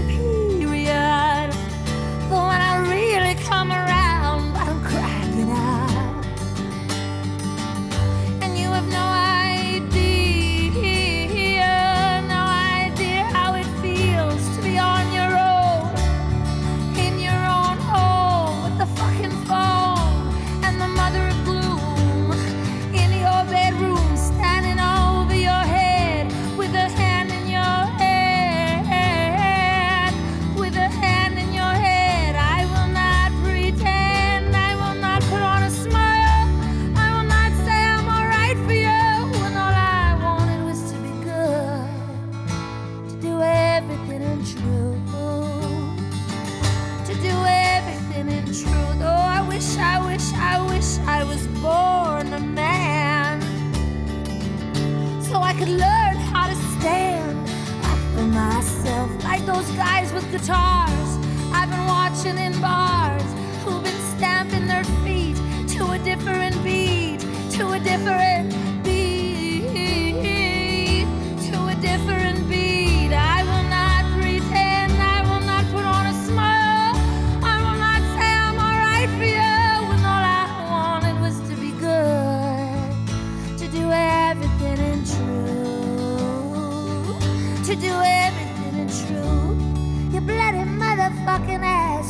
guitar 60.46 60.95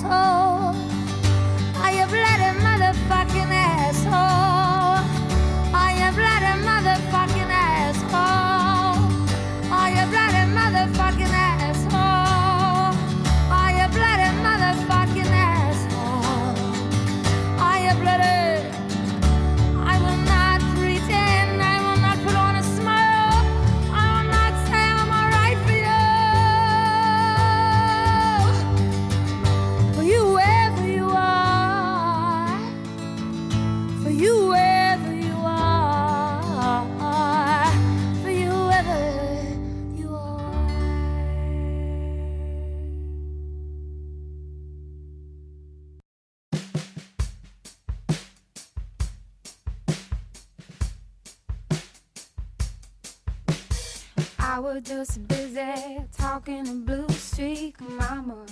told. 0.08 0.45
talking 56.46 56.68
in 56.68 56.86
blue 56.86 57.10
streak, 57.10 57.82
mama. 57.82 58.46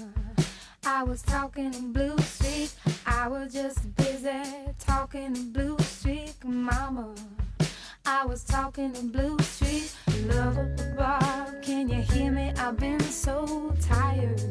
I 0.84 1.04
was 1.04 1.22
talking 1.22 1.72
in 1.76 1.94
blue 1.94 2.18
streak. 2.18 2.72
I 3.06 3.28
was 3.28 3.54
just 3.54 3.96
busy 3.96 4.42
talking 4.80 5.36
in 5.36 5.52
blue 5.52 5.78
streak, 5.80 6.34
mama. 6.44 7.14
I 8.04 8.26
was 8.26 8.44
talking 8.44 8.96
in 8.96 9.10
blue 9.10 9.38
streak. 9.42 9.92
Love 10.26 10.58
above, 10.58 11.62
can 11.62 11.88
you 11.88 12.02
hear 12.02 12.32
me? 12.32 12.52
I've 12.58 12.78
been 12.78 13.00
so 13.00 13.76
tired. 13.80 14.42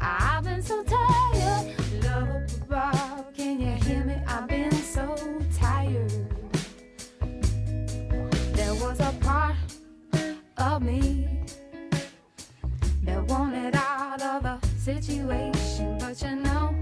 I've 0.00 0.42
been 0.42 0.62
so 0.62 0.82
tired. 0.82 1.76
Love 2.02 2.28
above, 2.62 3.34
can 3.34 3.60
you 3.60 3.72
hear 3.84 4.04
me? 4.04 4.16
I've 4.26 4.48
been 4.48 4.72
so 4.72 5.14
tired. 5.54 6.12
There 8.56 8.74
was 8.74 8.98
a 8.98 9.14
part 9.20 9.54
of 10.58 10.82
me 10.82 11.21
situation, 14.82 15.96
but 16.00 16.20
you 16.22 16.34
know, 16.34 16.74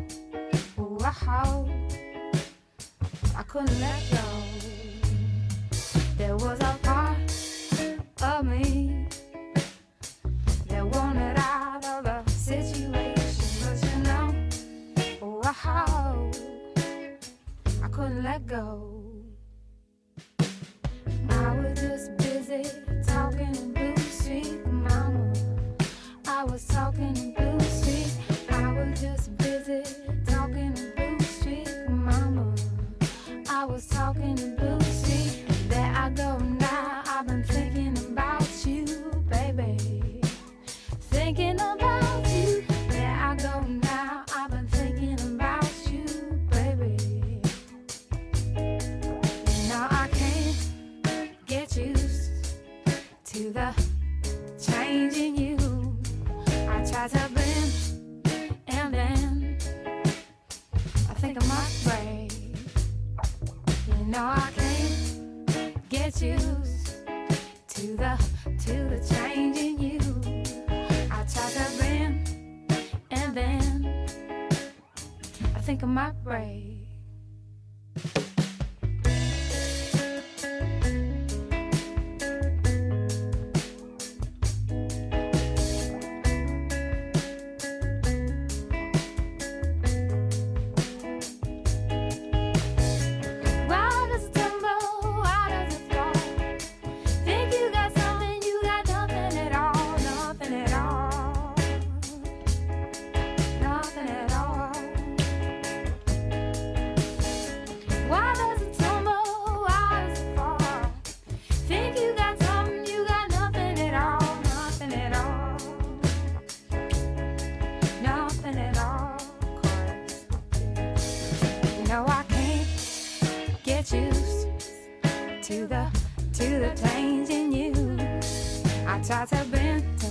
wow, 0.78 1.68
I 3.36 3.42
couldn't 3.42 3.78
let 3.78 4.00
go. 4.10 4.26
There 6.16 6.34
was 6.34 6.58
a 6.60 6.78
part 6.82 7.18
of 8.22 8.46
me 8.46 9.06
that 10.68 10.86
wanted 10.86 11.36
out 11.36 11.84
of 11.84 12.04
the 12.04 12.30
situation, 12.30 13.44
but 13.60 13.82
you 13.84 13.98
know, 14.08 14.34
wow, 15.20 16.30
I 17.84 17.88
couldn't 17.88 18.22
let 18.22 18.46
go. 18.46 18.96
I 21.28 21.54
was 21.54 21.78
just 21.78 22.16
busy 22.16 22.64
talking 23.06 23.54
in 23.54 23.74
blue 23.74 23.96
street 23.98 24.66
mama. 24.66 25.34
I 26.26 26.44
was 26.44 26.66
talking 26.66 27.14
in 27.14 27.34
blue. 27.34 27.49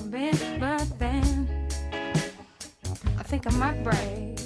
bed 0.09 0.35
then. 0.97 1.67
I 3.17 3.23
think 3.23 3.45
I 3.45 3.51
might 3.51 3.83
break. 3.83 4.39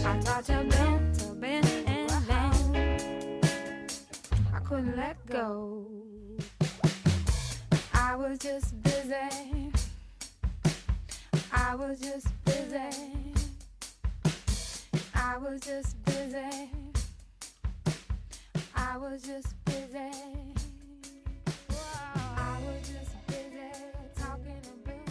I 0.05 0.19
tried 0.21 0.45
to 0.45 0.63
bend, 0.69 1.19
to 1.19 1.25
bend 1.33 1.67
and 1.87 2.27
bend. 2.27 3.45
I 4.53 4.59
couldn't 4.59 4.95
let 4.95 5.25
go. 5.25 5.87
I 7.93 8.15
was 8.15 8.37
just 8.37 8.81
busy. 8.83 9.71
I 11.51 11.75
was 11.75 11.99
just 11.99 12.27
busy. 12.45 13.33
I 15.15 15.37
was 15.37 15.59
just 15.61 16.03
busy. 16.05 16.82
I 18.85 18.97
was 18.97 19.21
just 19.21 19.55
busy. 19.63 20.11
Talking 24.15 24.61
to 24.61 24.69
Blue 24.83 25.03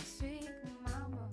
Mama. 0.85 1.29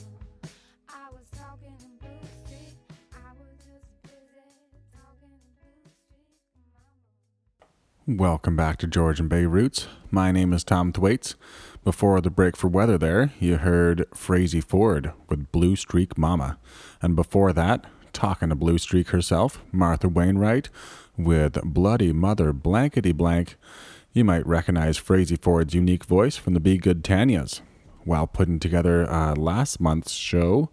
Welcome 8.07 8.55
back 8.55 8.77
to 8.77 8.87
Georgian 8.87 9.27
Bay 9.27 9.45
Roots. 9.45 9.87
My 10.09 10.31
name 10.31 10.53
is 10.53 10.63
Tom 10.63 10.93
Thwaites. 10.93 11.35
Before 11.83 12.21
the 12.21 12.31
break 12.31 12.55
for 12.55 12.69
weather, 12.69 12.97
there, 12.97 13.33
you 13.39 13.57
heard 13.57 14.09
Frazey 14.11 14.63
Ford 14.63 15.11
with 15.27 15.51
Blue 15.51 15.75
Streak 15.75 16.17
Mama. 16.17 16.57
And 17.01 17.17
before 17.17 17.51
that, 17.53 17.85
talking 18.13 18.49
to 18.49 18.55
Blue 18.55 18.77
Streak 18.77 19.09
herself, 19.09 19.61
Martha 19.71 20.07
Wainwright, 20.07 20.69
with 21.19 21.61
Bloody 21.63 22.13
Mother 22.13 22.53
Blankety 22.53 23.11
Blank. 23.11 23.57
You 24.13 24.23
might 24.23 24.47
recognize 24.47 24.97
Frazey 24.97 25.39
Ford's 25.39 25.75
unique 25.75 26.05
voice 26.05 26.37
from 26.37 26.53
the 26.53 26.59
Be 26.59 26.77
Good 26.77 27.03
Tanyas. 27.03 27.61
While 28.05 28.25
putting 28.25 28.59
together 28.59 29.07
uh, 29.07 29.35
last 29.35 29.79
month's 29.79 30.13
show, 30.13 30.69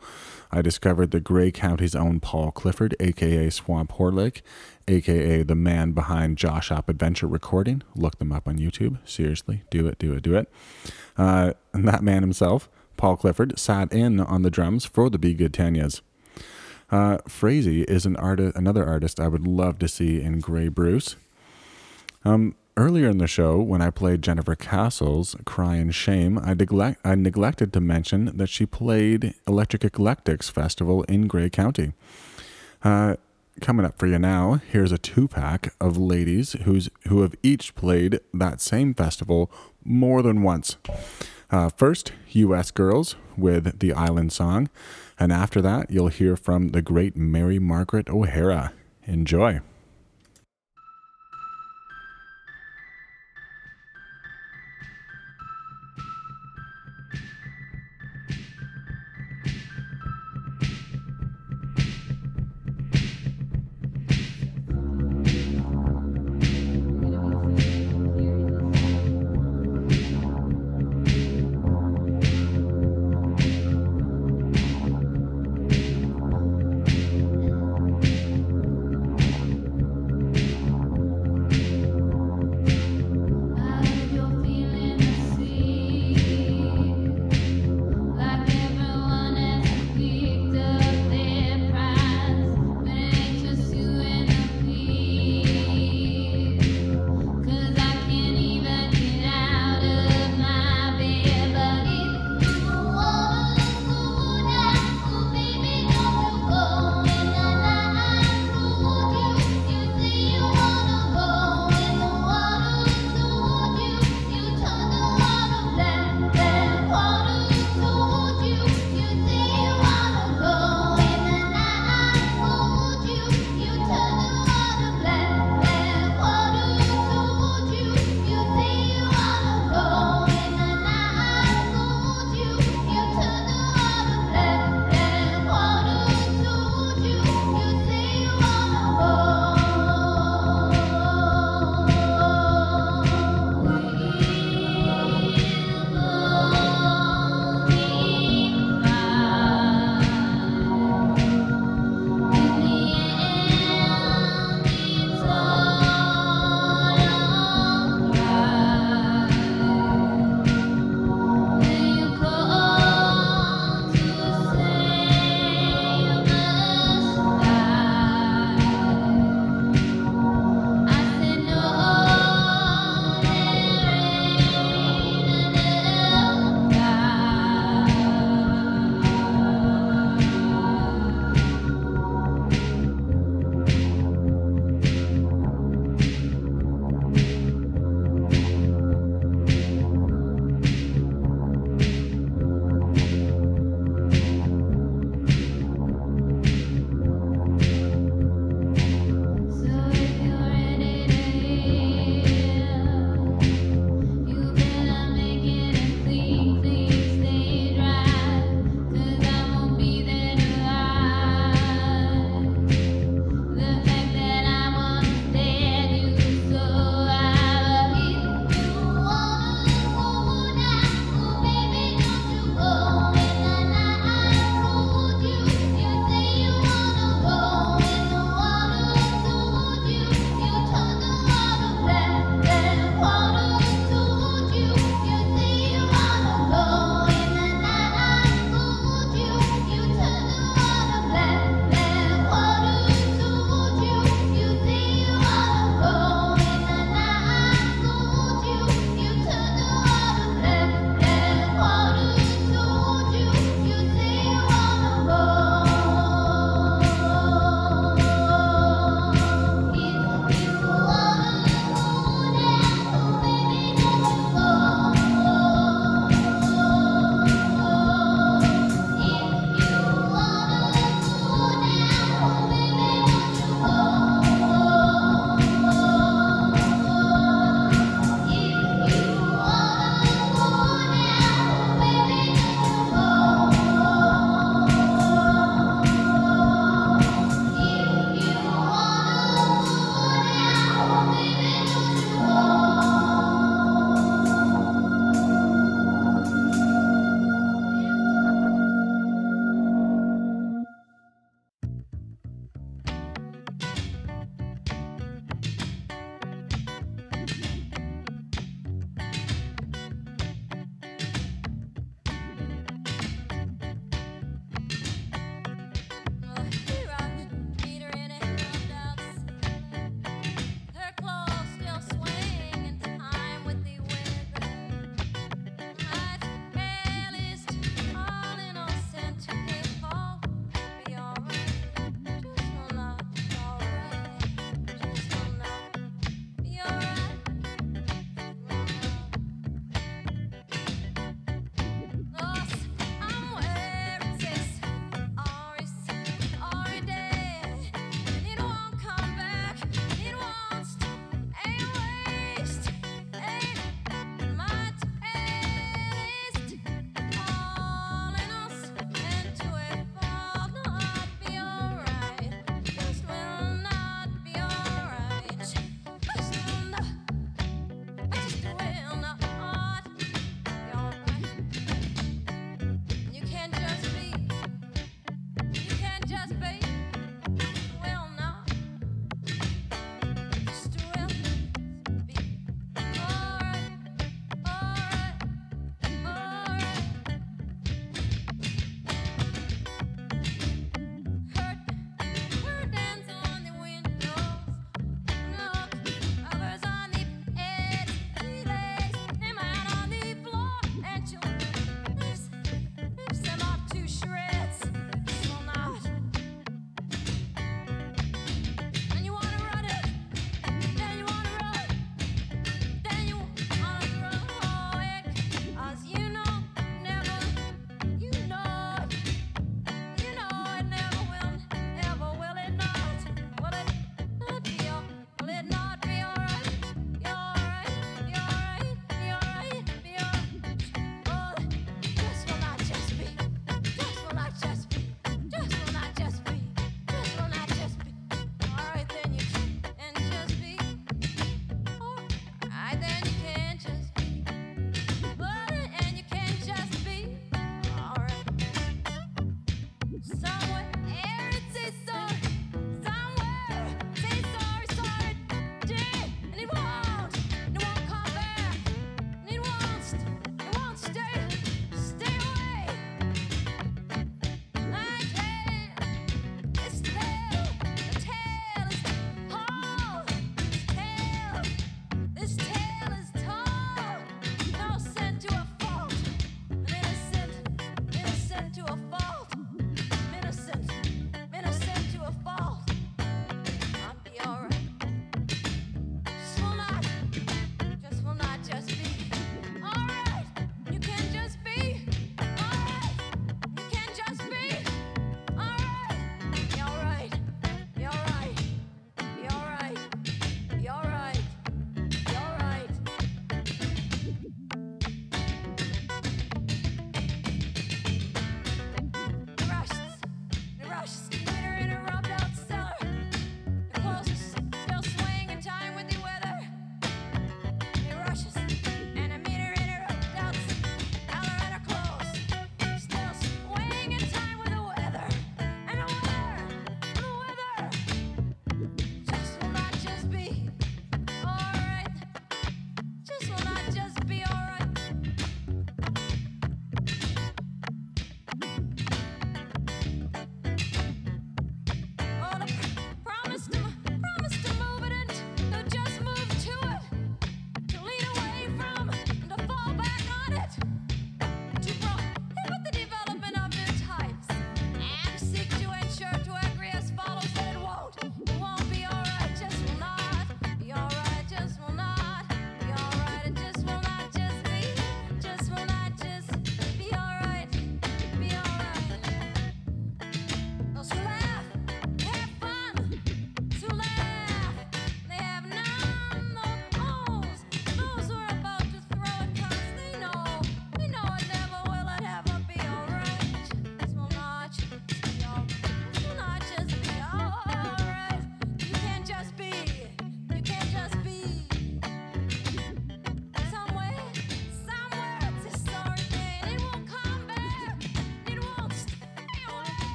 I 0.50 0.62
discovered 0.62 1.10
that 1.10 1.24
Grey 1.24 1.50
County's 1.50 1.94
own 1.94 2.20
Paul 2.20 2.52
Clifford, 2.52 2.94
aka 3.00 3.50
Swamp 3.50 3.92
Horlick, 3.94 4.40
aka 4.88 5.42
the 5.42 5.56
man 5.56 5.92
behind 5.92 6.38
Josh 6.38 6.70
Up 6.70 6.88
Adventure 6.88 7.26
Recording. 7.26 7.82
Look 7.94 8.18
them 8.18 8.32
up 8.32 8.46
on 8.46 8.58
YouTube. 8.58 8.98
Seriously, 9.04 9.64
do 9.70 9.86
it, 9.86 9.98
do 9.98 10.12
it, 10.14 10.22
do 10.22 10.36
it. 10.36 10.50
Uh, 11.18 11.54
and 11.74 11.86
that 11.88 12.02
man 12.02 12.22
himself, 12.22 12.70
Paul 12.96 13.16
Clifford, 13.16 13.58
sat 13.58 13.92
in 13.92 14.20
on 14.20 14.42
the 14.42 14.50
drums 14.50 14.86
for 14.86 15.10
the 15.10 15.18
Be 15.18 15.34
Good 15.34 15.52
Tanyas. 15.52 16.00
Uh, 16.90 17.18
Frazey 17.28 17.84
is 17.84 18.06
an 18.06 18.16
artist, 18.16 18.56
another 18.56 18.86
artist 18.86 19.18
I 19.18 19.28
would 19.28 19.46
love 19.46 19.78
to 19.80 19.88
see 19.88 20.20
in 20.20 20.40
Grey 20.40 20.68
Bruce. 20.68 21.16
Um, 22.24 22.54
earlier 22.76 23.08
in 23.08 23.18
the 23.18 23.26
show, 23.26 23.60
when 23.60 23.82
I 23.82 23.90
played 23.90 24.22
Jennifer 24.22 24.54
Castle's 24.54 25.34
"Cry 25.44 25.76
and 25.76 25.94
Shame," 25.94 26.38
I, 26.38 26.54
neglect, 26.54 27.00
I 27.04 27.14
neglected 27.14 27.72
to 27.72 27.80
mention 27.80 28.36
that 28.36 28.48
she 28.48 28.66
played 28.66 29.34
Electric 29.46 29.84
Eclectics 29.84 30.48
Festival 30.48 31.02
in 31.04 31.26
Grey 31.26 31.50
County. 31.50 31.92
Uh, 32.84 33.16
coming 33.60 33.86
up 33.86 33.98
for 33.98 34.06
you 34.06 34.18
now, 34.18 34.60
here's 34.70 34.92
a 34.92 34.98
two-pack 34.98 35.74
of 35.80 35.96
ladies 35.96 36.52
who's 36.64 36.88
who 37.08 37.22
have 37.22 37.34
each 37.42 37.74
played 37.74 38.20
that 38.32 38.60
same 38.60 38.94
festival 38.94 39.50
more 39.84 40.22
than 40.22 40.42
once. 40.42 40.76
Uh, 41.50 41.68
first, 41.68 42.12
U.S. 42.30 42.70
Girls 42.70 43.16
with 43.36 43.78
the 43.78 43.92
Island 43.92 44.32
Song. 44.32 44.68
And 45.18 45.32
after 45.32 45.62
that, 45.62 45.90
you'll 45.90 46.08
hear 46.08 46.36
from 46.36 46.68
the 46.68 46.82
great 46.82 47.16
Mary 47.16 47.58
Margaret 47.58 48.08
O'Hara. 48.08 48.72
Enjoy. 49.04 49.60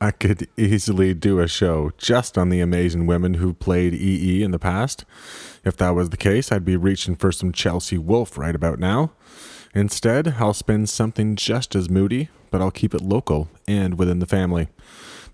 I 0.00 0.12
could 0.12 0.46
easily 0.56 1.12
do 1.12 1.40
a 1.40 1.48
show 1.48 1.90
just 1.98 2.38
on 2.38 2.50
the 2.50 2.60
amazing 2.60 3.06
women 3.06 3.34
who 3.34 3.52
played 3.52 3.94
EE 3.94 4.44
in 4.44 4.52
the 4.52 4.58
past. 4.58 5.04
If 5.64 5.76
that 5.78 5.90
was 5.90 6.10
the 6.10 6.16
case, 6.16 6.52
I'd 6.52 6.64
be 6.64 6.76
reaching 6.76 7.16
for 7.16 7.32
some 7.32 7.50
Chelsea 7.50 7.98
Wolfe 7.98 8.38
right 8.38 8.54
about 8.54 8.78
now. 8.78 9.10
Instead, 9.74 10.36
I'll 10.38 10.54
spin 10.54 10.86
something 10.86 11.34
just 11.34 11.74
as 11.74 11.90
moody, 11.90 12.28
but 12.52 12.60
I'll 12.62 12.70
keep 12.70 12.94
it 12.94 13.00
local 13.00 13.48
and 13.66 13.98
within 13.98 14.20
the 14.20 14.26
family. 14.26 14.68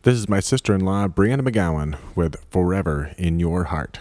This 0.03 0.15
is 0.15 0.31
my 0.31 0.41
sister 0.41 0.75
in 0.75 0.81
law, 0.81 1.09
Brianna 1.09 1.43
McGowan, 1.43 1.97
with 2.15 2.37
Forever 2.51 3.13
in 3.19 3.39
Your 3.39 3.65
Heart. 3.65 4.01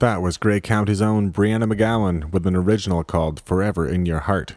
That 0.00 0.22
was 0.22 0.38
Grey 0.38 0.62
County's 0.62 1.02
own 1.02 1.30
Brianna 1.30 1.70
McGowan 1.70 2.32
with 2.32 2.46
an 2.46 2.56
original 2.56 3.04
called 3.04 3.38
Forever 3.40 3.86
in 3.86 4.06
Your 4.06 4.20
Heart. 4.20 4.54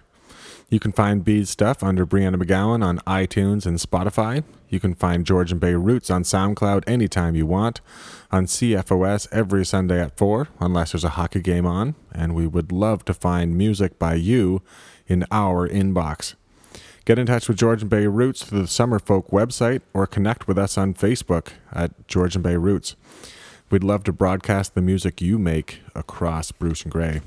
You 0.70 0.80
can 0.80 0.94
find 0.94 1.26
Bede's 1.26 1.50
stuff 1.50 1.84
under 1.84 2.06
Brianna 2.06 2.42
McGowan 2.42 2.82
on 2.82 3.00
iTunes 3.00 3.66
and 3.66 3.78
Spotify. 3.78 4.46
You 4.70 4.80
can 4.80 4.96
find 4.96 5.26
Georgian 5.26 5.60
Bay 5.60 5.74
Roots 5.74 6.10
on 6.10 6.24
SoundCloud 6.24 6.86
anytime 6.88 7.36
you 7.36 7.46
want, 7.46 7.82
on 8.32 8.46
CFOS 8.46 9.28
every 9.34 9.66
Sunday 9.66 10.00
at 10.00 10.16
4, 10.16 10.48
unless 10.62 10.94
there's 10.94 11.04
a 11.04 11.10
hockey 11.10 11.42
game 11.42 11.66
on, 11.66 11.96
and 12.14 12.34
we 12.34 12.48
would 12.48 12.72
love 12.72 13.04
to 13.04 13.14
find 13.14 13.58
music 13.58 14.00
by 14.00 14.14
you 14.14 14.62
in 15.08 15.26
our 15.30 15.68
inbox. 15.68 16.36
Get 17.04 17.20
in 17.20 17.26
touch 17.26 17.50
with 17.50 17.58
Georgian 17.58 17.90
Bay 17.90 18.08
Roots 18.08 18.46
through 18.46 18.62
the 18.62 18.68
Summerfolk 18.68 19.30
website 19.32 19.82
or 19.94 20.08
connect 20.08 20.48
with 20.48 20.58
us 20.58 20.78
on 20.78 20.94
Facebook 20.94 21.50
at 21.74 22.08
Georgian 22.08 22.42
Bay 22.42 22.56
Roots. 22.56 22.96
We'd 23.74 23.84
love 23.84 24.04
to 24.04 24.14
broadcast 24.14 24.76
the 24.76 24.84
music 24.84 25.20
you 25.20 25.40
make 25.40 25.82
across 25.96 26.52
Bruce 26.52 26.84
and 26.84 26.92
Grey. 26.92 27.22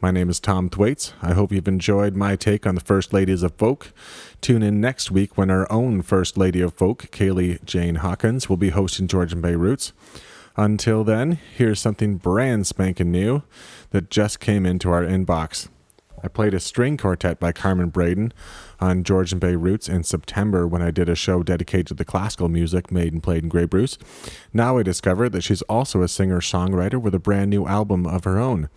My 0.00 0.12
name 0.12 0.30
is 0.30 0.38
Tom 0.38 0.70
Thwaites. 0.70 1.14
I 1.20 1.32
hope 1.32 1.50
you've 1.50 1.66
enjoyed 1.66 2.14
my 2.14 2.36
take 2.36 2.64
on 2.64 2.76
the 2.76 2.80
First 2.80 3.12
Ladies 3.12 3.42
of 3.42 3.56
Folk. 3.56 3.92
Tune 4.40 4.62
in 4.62 4.80
next 4.80 5.10
week 5.10 5.36
when 5.36 5.50
our 5.50 5.66
own 5.68 6.02
First 6.02 6.38
Lady 6.38 6.60
of 6.60 6.74
Folk, 6.74 7.10
Kaylee 7.10 7.64
Jane 7.64 7.96
Hawkins, 7.96 8.48
will 8.48 8.56
be 8.56 8.70
hosting 8.70 9.08
Georgian 9.08 9.40
Bay 9.40 9.56
Roots. 9.56 9.92
Until 10.56 11.02
then, 11.02 11.40
here's 11.56 11.80
something 11.80 12.18
brand 12.18 12.68
spanking 12.68 13.10
new 13.10 13.42
that 13.90 14.10
just 14.10 14.38
came 14.38 14.64
into 14.64 14.92
our 14.92 15.02
inbox. 15.02 15.66
I 16.22 16.28
played 16.28 16.54
a 16.54 16.60
string 16.60 16.96
quartet 16.96 17.38
by 17.38 17.52
Carmen 17.52 17.90
Braden 17.90 18.32
on 18.80 19.04
Georgian 19.04 19.38
Bay 19.38 19.54
Roots 19.54 19.88
in 19.88 20.02
September 20.02 20.66
when 20.66 20.82
I 20.82 20.90
did 20.90 21.08
a 21.08 21.14
show 21.14 21.42
dedicated 21.42 21.86
to 21.88 21.94
the 21.94 22.04
classical 22.04 22.48
music 22.48 22.90
made 22.90 23.12
and 23.12 23.22
played 23.22 23.44
in 23.44 23.48
Grey 23.48 23.66
Bruce. 23.66 23.98
Now 24.52 24.78
I 24.78 24.82
discovered 24.82 25.30
that 25.30 25.42
she's 25.42 25.62
also 25.62 26.02
a 26.02 26.08
singer 26.08 26.40
songwriter 26.40 27.00
with 27.00 27.14
a 27.14 27.20
brand 27.20 27.50
new 27.50 27.66
album 27.66 28.06
of 28.06 28.24
her 28.24 28.38
own. 28.38 28.68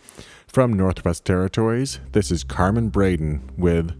From 0.48 0.74
Northwest 0.74 1.26
Territories, 1.26 2.00
this 2.12 2.30
is 2.30 2.44
Carmen 2.44 2.89
Braden 2.89 3.52
with 3.58 3.92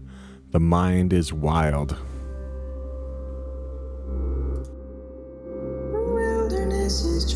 The 0.50 0.60
Mind 0.60 1.12
is 1.12 1.32
Wild. 1.32 1.96
Wilderness 5.90 7.04
is 7.04 7.32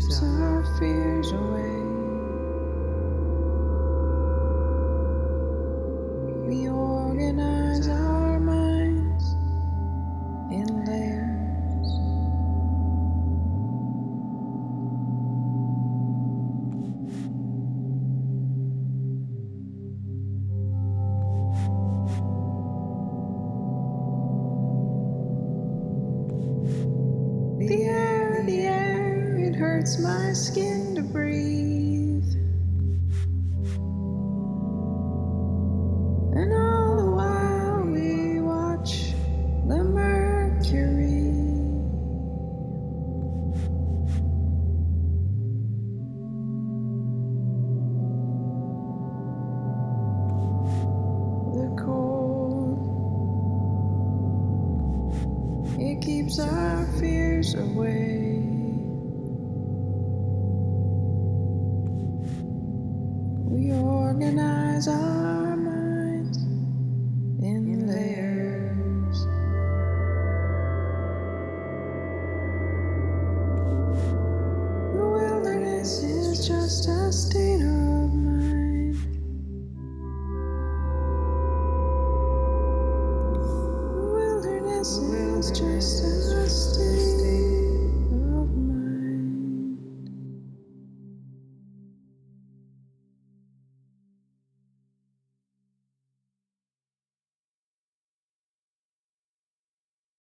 keeps 0.00 0.22
our 0.22 0.64
fears 0.78 1.32
away. 1.32 1.79